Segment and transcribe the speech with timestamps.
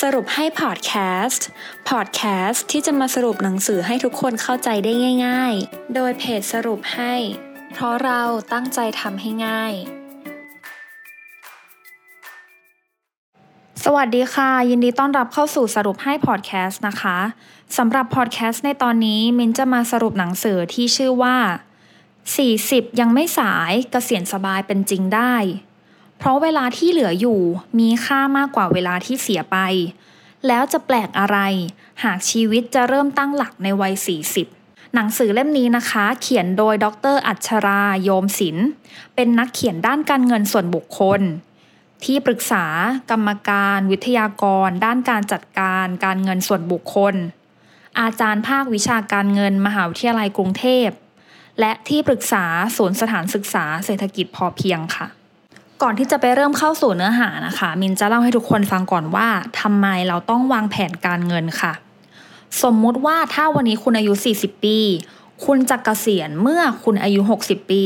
[0.00, 0.92] สรุปให้พอดแค
[1.24, 1.46] สต์
[1.88, 4.92] พอดแคสต์ที่จะมาสรุปหนังสือให้ทุกคนเข้าใจได้
[5.26, 7.14] ง่าย ๆ โดยเพจสรุปให้
[7.72, 8.22] เพราะเรา
[8.52, 9.72] ตั้งใจทำให้ง่าย
[13.84, 17.18] สวัสดีค่ะ ยินดีต้อนรับเข้าสู่สรุปให้พอดแคสต์นะคะ
[17.76, 21.36] สำหรับพอดแคสต์ในตอนนี้มินจะมาสรุปหนังสือที่ชื่อว่า
[22.36, 25.34] 40 ยังไม่สายเกษียณสบายเป็นจริงได้
[26.18, 27.40] เพราะเวลาที่เหลืออยู่
[27.78, 29.58] มีค่ามากกว่าเวลาที่เสียไป
[30.46, 31.38] แล้วจะแปลกอะไร
[32.04, 33.94] หากชีวิตจะเริ่มตั้งหลักในวัย
[34.42, 38.68] 40 หนังสือเล่มนี้นะคะ เขียนโดยดร อัชราโยมศิลป์
[39.14, 41.20] เป็นนักเขียนด้านการเงินส่วนบุคคล
[42.04, 42.64] ที่ปรึกษา
[43.10, 47.14] กรรมการ วิทยากร ด้านการจัดการการเงินส่วนบุคคล
[48.00, 50.88] อาจารย์ภาควิชาการเงินมหาวิทยาลัยกรุงเทพ
[51.60, 52.44] และที่ปรึกษา
[52.76, 55.06] ศูนย์สถานศึกษาเศรษฐกิจพอเพียงค่ะ
[55.82, 59.28] ก่อนที่จะไปเริ่มเข้าสู่เนื้อหานะคะ มินจะเล่าให้ทุกคนฟังก่อนว่า
[59.60, 61.72] ทำไมเราต้องวางแผนการเงินค่ะ
[62.62, 64.78] สมมุติว่าถ้าวันนี้คุณอายุ 40 ปี
[65.44, 67.84] คุณจะเกษียณเมื่อคุณอายุ 60 ปี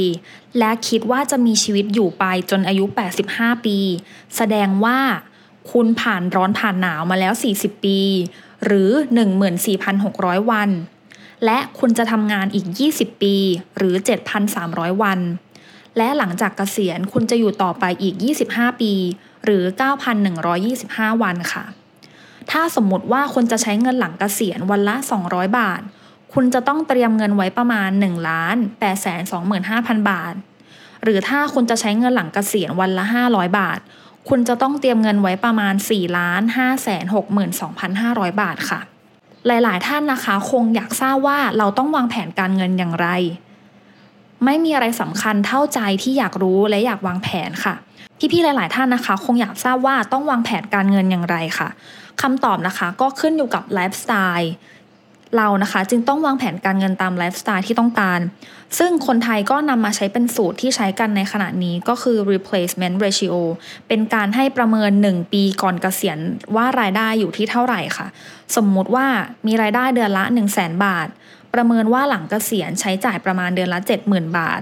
[0.58, 2.84] และคิดว่าจะมีชีวิตอยู่ไปจนอายุ
[3.26, 3.78] 85 ปี
[4.36, 4.98] แสดงว่า
[5.72, 7.98] คุณผ่านร้อนผ่านหนาวมาแล้ว 40 ปี
[8.64, 8.90] หรือ
[9.70, 10.70] 14,600 วัน
[11.44, 13.36] และคุณจะทำงานอีก 20 ปี
[13.76, 13.94] หรือ
[14.48, 15.18] 7,300 วัน
[15.96, 18.14] และหลังจากเกษียณคุณจะอยู่ต่อไปอีก
[18.48, 18.92] 25 ปี
[19.44, 19.64] หรือ
[20.42, 21.64] 9,125 วันค่ะ
[22.50, 24.96] ถ้าสมมติว่าคุณจะใช้เงินหลังเกษียณวันละ
[25.26, 25.80] 200 บาท
[26.34, 29.34] คุณจะต้องเตรียมเงินไว้ประมาณ1ล้าน8 2 5 0
[29.70, 30.34] 0 0 บาท
[31.02, 33.78] หรือถ้าคุณจะใช้เงินหลังเกษียณวันละ 500 บาท
[34.28, 38.80] คุณจะต้องเตรียมเงินไว้ประมาณ4ล้าน5 6 2 5 0 0 บาทค่ะ
[39.46, 43.08] หลาย ๆ ท่านนะคะ คงอยากทราบว่าเราต้องวางแผนการเงินอย่างไร
[44.44, 47.74] ไม่มีอะไรสำคัญเท่าใจที่อยากรู้และอยากวางแผนค่ะ
[48.32, 51.68] พี่ๆหลาย ๆ ท่านนะคะ คงอยากทราบว่าต้องวางแผนการเงินอย่างไรค่ะ
[52.22, 54.52] คำตอบนะคะก็ขึ้นอยู่กับไลฟ์สไตล์
[55.36, 58.20] เรานะคะจึงต้องวางแผนการเงินตามไลฟ์สไตล์ที่ต้องการ
[58.78, 63.34] ซึ่งคนไทยก็นำมาใช้เป็นสูตรที่ใช้กันในขณะนี้ก็คือ replacement ratio
[63.88, 66.18] เป็นการให้ประเมิน 1 ปีก่อนเกษียณ
[66.56, 68.06] ว่ารายได้อยู่ที่เท่าไหร่ค่ะ
[68.56, 69.06] สมมุติว่า
[69.46, 71.08] มีรายได้เดือนละ 1 0 0 0 0แบาท
[71.54, 74.60] ประเมินว่าหลังเกษียณใช้จ่ายประมาณเดือนละ 70,000 บาท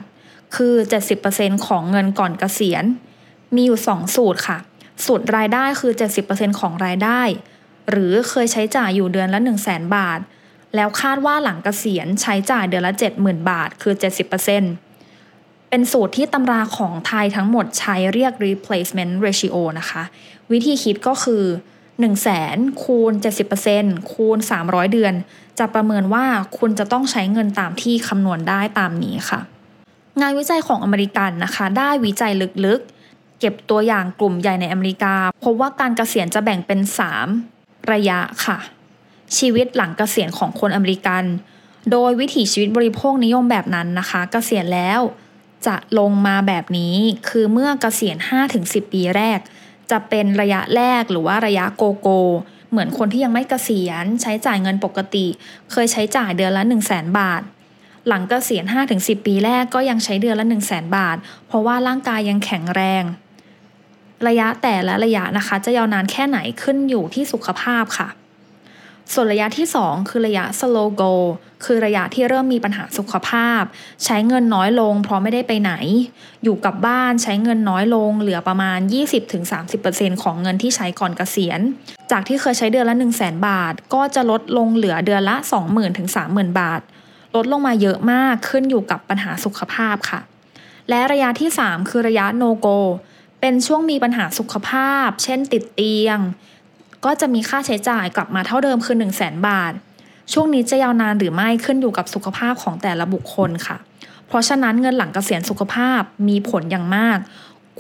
[0.57, 0.75] คือ
[1.21, 2.85] 70%ของเงินก่อนเกษียณ
[3.55, 4.59] มีอยู่ 2 สูตรค่ะ
[5.05, 5.93] สูตรรายได้คือ
[6.27, 7.21] 70%ของรายได้
[7.91, 10.21] หรือเคยใช้จ่ายอยู่เดือนละ 1 0 0 0 0แบาท
[10.75, 13.95] แล้วคาดว่าหลังเกษียณใช้จ่ายเดือนละ 70,000 บาท คือ
[14.81, 20.03] 70%เป็นสูตรที่ตำราของไทยทั้งหมดใช้เรียก replacement ratio นะคะ
[20.53, 21.45] วิธีคิดก็คือ
[21.99, 23.13] 1 0 0 0 0แสนคูณ
[23.63, 25.15] 70%คูณ 300 เดือน
[25.59, 26.27] จะประเมินว่า
[26.59, 29.41] คุณจะต้องใช้เงินตามที่คำนวณได้ตามนี้ค่ะ
[30.21, 32.33] งานวิจัยของอเมริกันนะคะ ได้วิจัย
[32.67, 35.15] ลึกๆ เก็บตัวอย่างกลุ่มใหญ่ในอเมริกา
[35.45, 36.81] พบว่าการเกษียณจะแบ่งเป็น
[37.37, 38.59] 3 ระยะค่ะ
[39.37, 41.25] ชีวิตหลังเกษียณของคนอเมริกัน
[41.91, 45.01] โดยวิถีชีวิตบริโภคนิยมแบบนั้นนะคะเกษียณแล้ว
[45.67, 46.97] จะลงมาแบบนี้
[47.29, 48.17] คือเมื่อเกษียณ
[48.55, 49.39] 5-10 ปีแรก
[49.91, 52.09] จะเป็นระยะแรกหรือว่าระยะโกโก
[52.71, 55.27] เหมือนคนที่ยังไม่เกษียณ ใช้จ่ายเงินปกติ
[55.73, 57.43] เคยใช้จ่ายเดือนละ 1 0 0 0 0แสนบาท
[58.09, 58.65] หลังเกษียณ
[58.97, 61.17] 5-10 ปีแรกก็ยังใช้เดือนละ 1 0 0 0 0แสนบาท
[61.47, 63.05] เพราะว่าร่างกายยังแข็งแรง
[64.27, 68.09] ระยะแต่ละระยะนะคะ จะยาวนานแค่ไหนขึ้นอยู่ที่สุขภาพค่ะ
[69.13, 71.15] ส่วนระยะที่ 2 คือระยะ slow go
[71.65, 73.63] คือระยะที่เริ่มมีปัญหาสุขภาพ
[74.05, 75.73] ใช้เงินน้อยลง เพราะไม่ได้ไปไหน
[76.45, 78.79] อยู่กับบ้านใช้เงินน้อยลง เหลือประมาณ
[79.51, 81.61] 20-30%ของเงินที่ใช้ก่อนเกษียณ
[82.11, 85.37] จากที่เคยใช้เดือนละ 1 0 0 0 0แบาท ก็จะลดลงเหลือเดือนละ
[85.97, 86.81] 20,000-30,000 บาท
[87.37, 90.21] ลดลงมาเยอะมากขึ้นอยู่กับปัญหาสุขภาพค่ะ
[90.89, 92.79] และระยะที่ 3 คือระยะ no go
[93.41, 96.19] เป็นช่วงมีปัญหาสุขภาพ เช่นติดเตียง
[97.05, 99.73] ก็จะมีค่าใช้จ่ายกลับมาเท่าเดิมคือ 1 0 0 0 0แสนบาท
[100.33, 103.77] ช่วงนี้จะยาวนานหรือไม่ขึ้นอยู่กับสุขภาพของแต่ละบุคคลค่ะ
[104.29, 107.19] เพราะฉะนั้นเงินหลังเกษียณสุขภาพมีผลอย่างมาก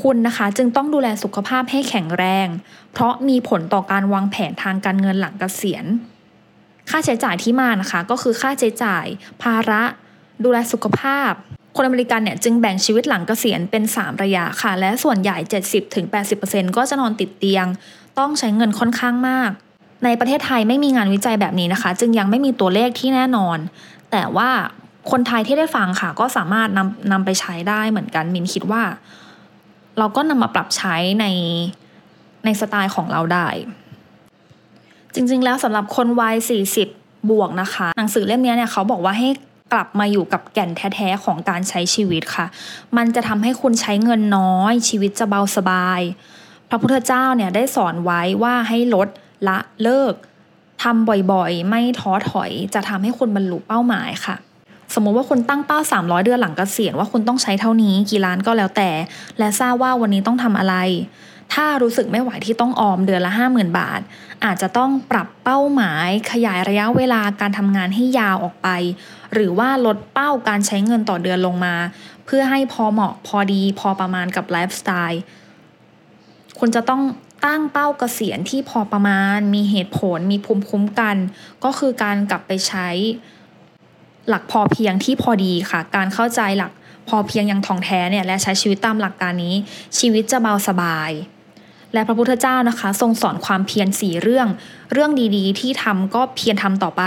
[0.02, 2.48] คุณนะคะจึงต้องดูแลสุขภาพให้แข็งแรง
[2.92, 5.84] เพราะมีผลต่อการวางแผนทางการเงินหลังเกษียณ
[6.90, 9.04] ค่าใช้จ่ายที่มานะคะ ก็คือค่าใช้จ่าย
[9.42, 9.82] ภาระ
[10.44, 11.32] ดูแลสุขภาพ
[11.76, 15.36] คนอเมริกันเนี่ยจึงแบ่งชีวิตหลังเกษียณเป็น 3 ระยะค่ะ และส่วนใหญ่
[16.06, 17.66] 70-80%ก็จะนอนติดเตียง
[18.18, 19.50] ต้องใช้เงินค่อนข้างมาก
[20.04, 23.58] ในประเทศไทยไม่มีงานวิจัยแบบนี้นะคะ จึงยังไม่มีตัวเลขที่แน่นอน
[24.10, 24.50] แต่ว่า
[25.10, 28.82] คนไทยที่ได้ฟังค่ะก็สามารถนำนำไปใช้ได้เหมือนกันมินคิดว่า
[29.98, 31.26] เราก็นำมาปรับใช้ใน
[32.44, 33.48] ในสไตล์ของเราได้
[35.14, 36.36] จริงๆแล้วสำหรับคนวัย
[36.84, 39.28] 40 บวกนะคะ หนังสือเล่มนี้เนี่ยเขาบอกว่าให้
[39.72, 42.46] กลับมาอยู่กับแก่นแท้ๆของการใช้ชีวิตค่ะ
[42.96, 46.00] มันจะทำให้คุณใช้เงินน้อย ชีวิตจะเบาสบาย
[46.68, 49.08] พระพุทธเจ้าเนี่ยได้สอนไว้ว่าให้ลด
[49.48, 50.14] ละเลิก
[50.82, 54.36] ทำบ่อยๆ ไม่ท้อถอยจะทำให้คุณบรรลุเป้าหมายค่ะ
[54.94, 58.90] สมมติว่าคุณตั้งเป้า 300 เดือนหลังกเกษียณว่าคุณต้องใช้เท่านี้กี่ล้านก็แล้วแต่
[59.38, 60.76] และทราบว่าวันนี้ต้องทำอะไร
[61.54, 64.00] ถ้ารู้สึกไม่ไหวที่ต้องออมเดือนละ 50,000 บาท
[64.44, 68.68] อาจจะต้องปรับเป้าหมาย ขยายระยะเวลาการทำงานให้ยาวออกไป
[69.34, 71.74] หรือว่าลดเป้าการใช้เงินต่อเดือนลงมา
[72.26, 75.22] เพื่อให้พอเหมาะพอดีพอประมาณกับไลฟ์สไตล์
[76.58, 77.02] คุณจะต้อง
[77.44, 81.16] ตั้งเป้าเกษียณที่พอประมาณ มีเหตุผล มีภูมิคุ้มกัน
[81.64, 82.88] ก็คือการกลับไปใช้
[84.28, 86.72] หลักพอเพียงที่พอดีค่ะ การเข้าใจหลัก
[87.08, 89.54] พอเพียงอย่างท่องแท้เนี่ยและใช้ชีวิตตามหลักการนี้
[89.98, 91.10] ชีวิตจะเบาสบาย
[91.92, 94.48] และพระพุทธเจ้านะคะ ทรงสอนความเพียรสี่เรื่อง
[94.92, 97.02] เรื่องดีๆ ที่ทำก็เพียรทำต่อไป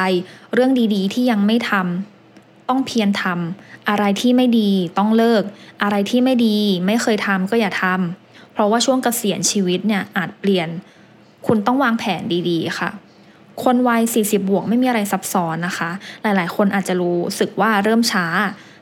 [0.54, 5.44] เรื่องดีๆ ที่ยังไม่ทำต้องเพียรทำอะไรที่ไม่ดีต้องเลิก
[5.84, 8.21] อะไรที่ไม่ดี ไม่เคยทำก็อย่าทำ
[8.54, 10.70] เพราะว่าช่วงเกษียณชีวิตเนี่ยอาจเปลี่ยน
[11.48, 12.90] คุณต้องวางแผนดีๆค่ะ
[13.64, 15.90] คนวัย 40 บวกไม่มีอะไรซับซ้อนนะคะ
[16.24, 18.26] หลายๆ คนอาจจะรู้สึกว่าเริ่มช้า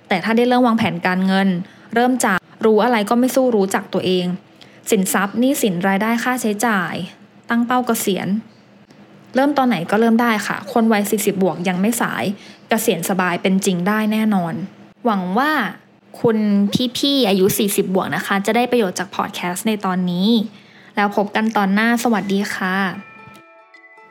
[0.07, 1.49] แต่ถ้าได้เริ่มวางแผนการเงิน
[1.95, 4.25] เริ่มจากรู้อะไรก็ไม่สู้รู้จักตัวเอง
[4.91, 6.93] สินทรัพย์นี้สินรายได้ค่าใช้จ่าย
[7.49, 8.27] ตั้งเป้าเกษียณ
[9.35, 12.23] เริ่มตอนไหนก็เริ่มได้ค่ะ คนวัย 40 บวกยังไม่สาย
[12.69, 14.53] เกษียณสบายเป็นจริงได้แน่นอน
[15.05, 15.51] หวังว่า
[16.21, 16.37] คุณ
[16.97, 20.29] พี่ๆอายุ 40 บวกนะคะ จะได้ประโยชน์จากพอดแคสต์ในตอนนี้
[20.95, 22.75] แล้วพบกันตอนหน้าสวัสดีค่ะ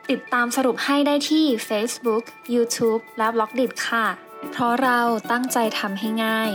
[0.09, 2.23] ติดตามสรุปให้ได้ที่ Facebook,
[2.55, 4.05] YouTube และ b ล็อกดิค่ะ
[4.51, 4.99] เพราะเรา
[5.31, 6.51] ตั้งใจทำให้ง่าย